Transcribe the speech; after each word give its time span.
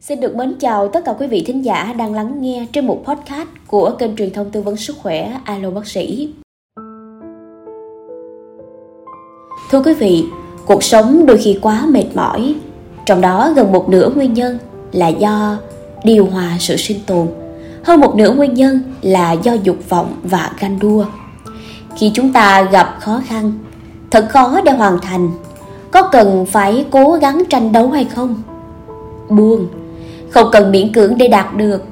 Xin 0.00 0.20
được 0.20 0.36
mến 0.36 0.54
chào 0.60 0.88
tất 0.88 1.04
cả 1.04 1.12
quý 1.18 1.26
vị 1.26 1.44
thính 1.46 1.64
giả 1.64 1.94
đang 1.98 2.14
lắng 2.14 2.36
nghe 2.40 2.66
trên 2.72 2.86
một 2.86 3.02
podcast 3.04 3.48
của 3.66 3.90
kênh 3.98 4.16
truyền 4.16 4.32
thông 4.32 4.50
tư 4.50 4.62
vấn 4.62 4.76
sức 4.76 4.96
khỏe 5.02 5.40
Alo 5.44 5.70
Bác 5.70 5.86
sĩ. 5.86 6.32
Thưa 9.70 9.82
quý 9.84 9.94
vị, 9.94 10.24
cuộc 10.66 10.82
sống 10.82 11.26
đôi 11.26 11.38
khi 11.38 11.58
quá 11.62 11.86
mệt 11.88 12.04
mỏi, 12.14 12.54
trong 13.06 13.20
đó 13.20 13.52
gần 13.56 13.72
một 13.72 13.88
nửa 13.88 14.10
nguyên 14.14 14.34
nhân 14.34 14.58
là 14.92 15.08
do 15.08 15.58
điều 16.04 16.26
hòa 16.26 16.56
sự 16.60 16.76
sinh 16.76 17.00
tồn, 17.06 17.26
hơn 17.84 18.00
một 18.00 18.16
nửa 18.16 18.34
nguyên 18.34 18.54
nhân 18.54 18.80
là 19.02 19.32
do 19.32 19.52
dục 19.52 19.76
vọng 19.88 20.14
và 20.22 20.52
ganh 20.60 20.78
đua. 20.78 21.04
Khi 21.96 22.10
chúng 22.14 22.32
ta 22.32 22.62
gặp 22.62 22.96
khó 23.00 23.22
khăn, 23.26 23.52
thật 24.10 24.26
khó 24.30 24.60
để 24.60 24.72
hoàn 24.72 24.98
thành, 25.00 25.30
có 25.90 26.02
cần 26.02 26.46
phải 26.46 26.86
cố 26.90 27.12
gắng 27.12 27.42
tranh 27.50 27.72
đấu 27.72 27.90
hay 27.90 28.04
không? 28.04 28.42
Buông, 29.28 29.66
không 30.30 30.48
cần 30.52 30.72
miễn 30.72 30.92
cưỡng 30.92 31.18
để 31.18 31.28
đạt 31.28 31.56
được, 31.56 31.82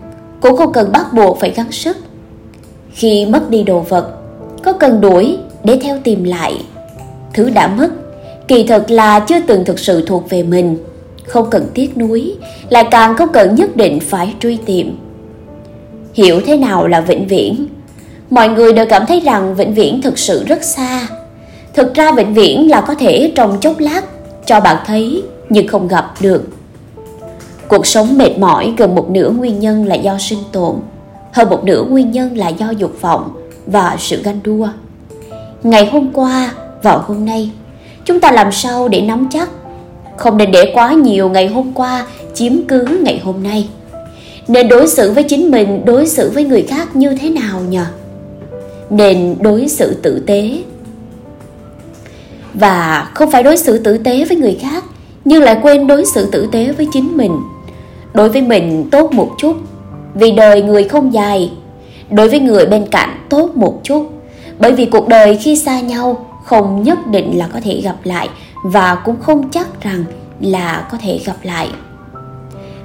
cũng 0.40 0.56
không 0.56 0.72
cần 0.72 0.92
bắt 0.92 1.12
buộc 1.12 1.40
phải 1.40 1.50
gắng 1.50 1.72
sức. 1.72 1.96
Khi 2.92 3.26
mất 3.26 3.50
đi 3.50 3.62
đồ 3.62 3.80
vật, 3.80 4.10
có 4.64 4.72
cần 4.72 5.00
đuổi 5.00 5.38
để 5.64 5.78
theo 5.82 5.98
tìm 6.04 6.24
lại. 6.24 6.64
Thứ 7.34 7.50
đã 7.50 7.68
mất, 7.68 7.88
kỳ 8.48 8.64
thực 8.64 8.90
là 8.90 9.20
chưa 9.20 9.40
từng 9.46 9.64
thực 9.64 9.78
sự 9.78 10.06
thuộc 10.06 10.30
về 10.30 10.42
mình. 10.42 10.78
Không 11.26 11.50
cần 11.50 11.66
tiếc 11.74 11.98
nuối, 11.98 12.34
lại 12.68 12.88
càng 12.90 13.16
không 13.16 13.32
cần 13.32 13.54
nhất 13.54 13.76
định 13.76 14.00
phải 14.00 14.34
truy 14.40 14.58
tìm. 14.66 14.98
Hiểu 16.14 16.40
thế 16.46 16.56
nào 16.56 16.86
là 16.86 17.00
vĩnh 17.00 17.26
viễn? 17.26 17.66
Mọi 18.30 18.48
người 18.48 18.72
đều 18.72 18.86
cảm 18.86 19.06
thấy 19.06 19.20
rằng 19.20 19.54
vĩnh 19.54 19.74
viễn 19.74 20.02
thực 20.02 20.18
sự 20.18 20.44
rất 20.44 20.64
xa. 20.64 21.06
Thực 21.74 21.94
ra 21.94 22.12
vĩnh 22.12 22.34
viễn 22.34 22.70
là 22.70 22.80
có 22.80 22.94
thể 22.94 23.32
trong 23.34 23.58
chốc 23.60 23.78
lát 23.78 24.02
cho 24.46 24.60
bạn 24.60 24.76
thấy 24.86 25.22
nhưng 25.48 25.68
không 25.68 25.88
gặp 25.88 26.14
được. 26.20 26.42
Cuộc 27.68 27.86
sống 27.86 28.18
mệt 28.18 28.38
mỏi 28.38 28.74
gần 28.76 28.94
một 28.94 29.10
nửa 29.10 29.30
nguyên 29.30 29.60
nhân 29.60 29.86
là 29.86 29.94
do 29.94 30.18
sinh 30.18 30.38
tồn, 30.52 30.74
hơn 31.32 31.50
một 31.50 31.64
nửa 31.64 31.84
nguyên 31.84 32.10
nhân 32.10 32.36
là 32.36 32.48
do 32.48 32.70
dục 32.70 33.00
vọng 33.00 33.30
và 33.66 33.96
sự 33.98 34.22
ganh 34.22 34.40
đua. 34.44 34.68
Ngày 35.62 35.86
hôm 35.92 36.10
qua 36.12 36.50
và 36.82 36.92
hôm 36.92 37.24
nay, 37.24 37.50
chúng 38.04 38.20
ta 38.20 38.30
làm 38.30 38.52
sao 38.52 38.88
để 38.88 39.00
nắm 39.00 39.28
chắc? 39.30 39.48
Không 40.16 40.36
nên 40.36 40.50
để 40.50 40.70
quá 40.74 40.92
nhiều 40.92 41.28
ngày 41.28 41.48
hôm 41.48 41.72
qua 41.74 42.06
chiếm 42.34 42.52
cứ 42.68 43.00
ngày 43.02 43.20
hôm 43.24 43.42
nay. 43.42 43.68
Nên 44.48 44.68
đối 44.68 44.88
xử 44.88 45.12
với 45.12 45.22
chính 45.22 45.50
mình, 45.50 45.84
đối 45.84 46.06
xử 46.06 46.30
với 46.30 46.44
người 46.44 46.62
khác 46.62 46.96
như 46.96 47.16
thế 47.20 47.30
nào 47.30 47.60
nhỉ? 47.60 47.78
Nên 48.90 49.36
đối 49.40 49.68
xử 49.68 49.94
tử 50.02 50.22
tế. 50.26 50.62
Và 52.54 53.10
không 53.14 53.30
phải 53.30 53.42
đối 53.42 53.56
xử 53.56 53.78
tử 53.78 53.98
tế 53.98 54.24
với 54.24 54.36
người 54.36 54.58
khác, 54.62 54.84
nhưng 55.24 55.42
lại 55.42 55.58
quên 55.62 55.86
đối 55.86 56.06
xử 56.06 56.30
tử 56.30 56.48
tế 56.52 56.72
với 56.72 56.88
chính 56.92 57.16
mình 57.16 57.40
đối 58.16 58.28
với 58.28 58.42
mình 58.42 58.88
tốt 58.90 59.12
một 59.12 59.30
chút, 59.38 59.56
vì 60.14 60.32
đời 60.32 60.62
người 60.62 60.84
không 60.84 61.12
dài. 61.12 61.52
Đối 62.10 62.28
với 62.28 62.40
người 62.40 62.66
bên 62.66 62.86
cạnh 62.90 63.08
tốt 63.28 63.50
một 63.54 63.80
chút, 63.82 64.10
bởi 64.58 64.72
vì 64.72 64.86
cuộc 64.86 65.08
đời 65.08 65.36
khi 65.36 65.56
xa 65.56 65.80
nhau 65.80 66.26
không 66.44 66.82
nhất 66.82 67.06
định 67.06 67.38
là 67.38 67.48
có 67.52 67.60
thể 67.64 67.80
gặp 67.84 67.96
lại 68.04 68.28
và 68.64 68.94
cũng 69.04 69.16
không 69.20 69.50
chắc 69.50 69.82
rằng 69.82 70.04
là 70.40 70.86
có 70.90 70.98
thể 71.02 71.20
gặp 71.24 71.36
lại. 71.42 71.68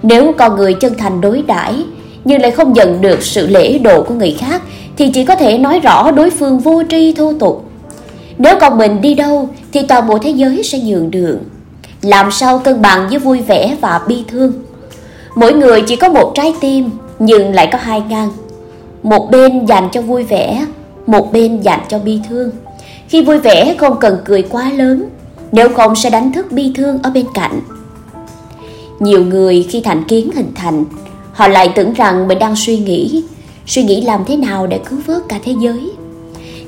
Nếu 0.03 0.33
con 0.37 0.55
người 0.55 0.73
chân 0.73 0.93
thành 0.97 1.21
đối 1.21 1.41
đãi 1.41 1.85
nhưng 2.25 2.41
lại 2.41 2.51
không 2.51 2.73
nhận 2.73 3.01
được 3.01 3.23
sự 3.23 3.47
lễ 3.47 3.77
độ 3.77 4.03
của 4.03 4.13
người 4.13 4.35
khác, 4.39 4.61
thì 4.97 5.09
chỉ 5.13 5.25
có 5.25 5.35
thể 5.35 5.57
nói 5.57 5.79
rõ 5.79 6.11
đối 6.11 6.29
phương 6.29 6.59
vô 6.59 6.83
tri 6.89 7.13
thô 7.13 7.33
tục. 7.39 7.65
Nếu 8.37 8.55
con 8.61 8.77
mình 8.77 9.01
đi 9.01 9.13
đâu, 9.13 9.49
thì 9.73 9.81
toàn 9.87 10.07
bộ 10.07 10.17
thế 10.17 10.29
giới 10.29 10.63
sẽ 10.63 10.79
nhường 10.79 11.11
đường. 11.11 11.39
Làm 12.01 12.31
sao 12.31 12.59
cân 12.59 12.81
bằng 12.81 13.07
giữa 13.09 13.19
vui 13.19 13.41
vẻ 13.41 13.75
và 13.81 14.01
bi 14.07 14.23
thương? 14.27 14.53
Mỗi 15.35 15.53
người 15.53 15.81
chỉ 15.81 15.95
có 15.95 16.09
một 16.09 16.31
trái 16.35 16.53
tim 16.61 16.89
nhưng 17.19 17.53
lại 17.53 17.69
có 17.71 17.77
hai 17.81 18.01
ngang. 18.09 18.29
Một 19.03 19.31
bên 19.31 19.65
dành 19.65 19.89
cho 19.91 20.01
vui 20.01 20.23
vẻ, 20.23 20.65
một 21.07 21.33
bên 21.33 21.61
dành 21.61 21.79
cho 21.87 21.99
bi 21.99 22.19
thương. 22.29 22.51
Khi 23.07 23.23
vui 23.23 23.39
vẻ 23.39 23.75
không 23.79 23.99
cần 23.99 24.17
cười 24.25 24.41
quá 24.41 24.71
lớn, 24.75 25.09
nếu 25.51 25.69
không 25.69 25.95
sẽ 25.95 26.09
đánh 26.09 26.31
thức 26.31 26.51
bi 26.51 26.71
thương 26.75 26.99
ở 27.03 27.09
bên 27.09 27.25
cạnh. 27.33 27.61
Nhiều 28.99 29.25
người 29.25 29.65
khi 29.69 29.81
thành 29.81 30.03
kiến 30.03 30.29
hình 30.35 30.51
thành, 30.55 30.85
họ 31.33 31.47
lại 31.47 31.71
tưởng 31.75 31.93
rằng 31.93 32.27
mình 32.27 32.39
đang 32.39 32.55
suy 32.55 32.77
nghĩ, 32.77 33.23
suy 33.67 33.83
nghĩ 33.83 34.01
làm 34.01 34.25
thế 34.27 34.37
nào 34.37 34.67
để 34.67 34.79
cứu 34.89 34.99
vớt 35.07 35.21
cả 35.29 35.39
thế 35.43 35.55
giới. 35.61 35.91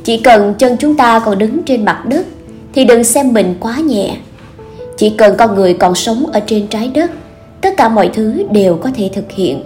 Chỉ 0.03 0.17
cần 0.17 0.53
chân 0.59 0.77
chúng 0.79 0.95
ta 0.95 1.19
còn 1.19 1.37
đứng 1.37 1.63
trên 1.63 1.85
mặt 1.85 2.05
đất 2.05 2.25
thì 2.73 2.85
đừng 2.85 3.03
xem 3.03 3.33
mình 3.33 3.55
quá 3.59 3.77
nhẹ. 3.77 4.15
Chỉ 4.97 5.09
cần 5.09 5.35
con 5.37 5.55
người 5.55 5.73
còn 5.73 5.95
sống 5.95 6.25
ở 6.33 6.39
trên 6.39 6.67
trái 6.67 6.87
đất 6.87 7.11
tất 7.63 7.77
cả 7.77 7.89
mọi 7.89 8.09
thứ 8.13 8.43
đều 8.51 8.75
có 8.75 8.89
thể 8.95 9.09
thực 9.13 9.31
hiện. 9.31 9.63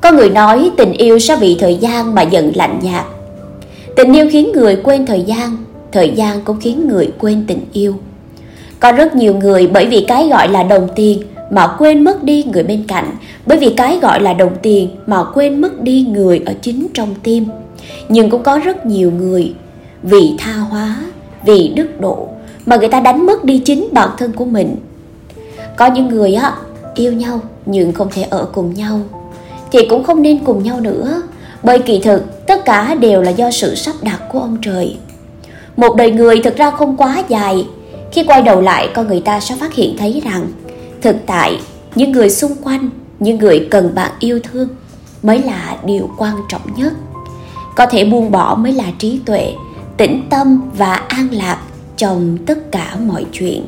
Có 0.00 0.12
người 0.12 0.30
nói 0.30 0.70
tình 0.76 0.92
yêu 0.92 1.18
sẽ 1.18 1.36
bị 1.40 1.56
thời 1.60 1.76
gian 1.76 2.14
mà 2.14 2.22
dần 2.22 2.52
lạnh 2.54 2.78
nhạt. 2.82 3.04
Tình 3.96 4.12
yêu 4.12 4.28
khiến 4.32 4.52
người 4.52 4.76
quên 4.76 5.06
thời 5.06 5.22
gian 5.22 5.56
thời 5.92 6.10
gian 6.10 6.40
cũng 6.44 6.60
khiến 6.60 6.88
người 6.88 7.12
quên 7.18 7.44
tình 7.46 7.60
yêu. 7.72 7.94
Có 8.80 8.92
rất 8.92 9.14
nhiều 9.14 9.34
người 9.34 9.66
bởi 9.66 9.86
vì 9.86 10.04
cái 10.08 10.28
gọi 10.28 10.48
là 10.48 10.62
đồng 10.62 10.88
tiền 10.94 11.22
mà 11.50 11.66
quên 11.78 12.04
mất 12.04 12.24
đi 12.24 12.44
người 12.52 12.62
bên 12.62 12.84
cạnh, 12.88 13.16
bởi 13.46 13.58
vì 13.58 13.70
cái 13.76 13.98
gọi 14.02 14.20
là 14.20 14.32
đồng 14.32 14.56
tiền 14.62 14.88
mà 15.06 15.24
quên 15.34 15.60
mất 15.60 15.82
đi 15.82 16.06
người 16.10 16.42
ở 16.46 16.54
chính 16.62 16.86
trong 16.94 17.14
tim. 17.22 17.46
Nhưng 18.08 18.30
cũng 18.30 18.42
có 18.42 18.58
rất 18.58 18.86
nhiều 18.86 19.10
người 19.10 19.54
vì 20.02 20.34
tha 20.38 20.52
hóa, 20.52 20.96
vì 21.46 21.72
đức 21.76 22.00
độ 22.00 22.28
mà 22.66 22.76
người 22.76 22.88
ta 22.88 23.00
đánh 23.00 23.26
mất 23.26 23.44
đi 23.44 23.58
chính 23.58 23.88
bản 23.92 24.08
thân 24.18 24.32
của 24.32 24.44
mình 24.44 24.76
có 25.76 25.86
những 25.86 26.08
người 26.08 26.34
á, 26.34 26.52
yêu 26.94 27.12
nhau 27.12 27.40
nhưng 27.66 27.92
không 27.92 28.08
thể 28.10 28.22
ở 28.22 28.48
cùng 28.52 28.74
nhau. 28.74 29.00
Thì 29.72 29.78
cũng 29.90 30.04
không 30.04 30.22
nên 30.22 30.44
cùng 30.44 30.62
nhau 30.62 30.80
nữa, 30.80 31.22
bởi 31.62 31.78
kỳ 31.78 32.00
thực 32.00 32.46
tất 32.46 32.64
cả 32.64 32.94
đều 32.94 33.22
là 33.22 33.30
do 33.30 33.50
sự 33.50 33.74
sắp 33.74 33.94
đặt 34.02 34.20
của 34.32 34.38
ông 34.38 34.56
trời. 34.62 34.96
Một 35.76 35.96
đời 35.96 36.10
người 36.10 36.40
thực 36.44 36.56
ra 36.56 36.70
không 36.70 36.96
quá 36.96 37.22
dài. 37.28 37.66
Khi 38.12 38.24
quay 38.24 38.42
đầu 38.42 38.60
lại, 38.60 38.88
con 38.94 39.08
người 39.08 39.20
ta 39.20 39.40
sẽ 39.40 39.56
phát 39.60 39.74
hiện 39.74 39.96
thấy 39.98 40.22
rằng 40.24 40.46
thực 41.02 41.16
tại, 41.26 41.60
những 41.94 42.12
người 42.12 42.30
xung 42.30 42.54
quanh, 42.62 42.90
những 43.20 43.38
người 43.38 43.68
cần 43.70 43.94
bạn 43.94 44.10
yêu 44.20 44.40
thương 44.52 44.68
mới 45.22 45.38
là 45.38 45.76
điều 45.86 46.10
quan 46.18 46.36
trọng 46.48 46.62
nhất. 46.76 46.92
Có 47.76 47.86
thể 47.86 48.04
buông 48.04 48.30
bỏ 48.30 48.54
mới 48.54 48.72
là 48.72 48.84
trí 48.98 49.20
tuệ, 49.26 49.52
tĩnh 49.96 50.22
tâm 50.30 50.70
và 50.76 50.94
an 50.94 51.28
lạc 51.32 51.58
trong 51.96 52.38
tất 52.46 52.72
cả 52.72 52.96
mọi 53.06 53.26
chuyện. 53.32 53.64